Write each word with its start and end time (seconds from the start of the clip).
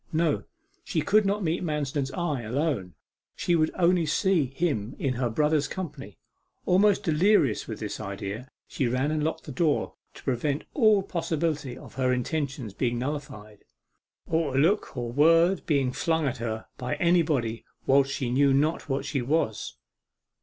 No; 0.11 0.45
she 0.83 1.03
could 1.03 1.27
not 1.27 1.43
meet 1.43 1.63
Manston's 1.63 2.09
eye 2.13 2.41
alone, 2.41 2.95
she 3.35 3.55
would 3.55 3.69
only 3.75 4.07
see 4.07 4.45
him 4.47 4.95
in 4.97 5.13
her 5.13 5.29
brother's 5.29 5.67
company. 5.67 6.17
Almost 6.65 7.03
delirious 7.03 7.67
with 7.67 7.79
this 7.79 7.99
idea, 7.99 8.49
she 8.67 8.87
ran 8.87 9.11
and 9.11 9.23
locked 9.23 9.43
the 9.43 9.51
door 9.51 9.93
to 10.15 10.23
prevent 10.23 10.63
all 10.73 11.03
possibility 11.03 11.77
of 11.77 11.93
her 11.93 12.11
intentions 12.11 12.73
being 12.73 12.97
nullified, 12.97 13.63
or 14.27 14.55
a 14.55 14.59
look 14.59 14.97
or 14.97 15.11
word 15.11 15.67
being 15.67 15.91
flung 15.91 16.25
at 16.25 16.37
her 16.37 16.65
by 16.79 16.95
anybody 16.95 17.63
whilst 17.85 18.11
she 18.11 18.31
knew 18.31 18.51
not 18.55 18.89
what 18.89 19.05
she 19.05 19.21
was. 19.21 19.75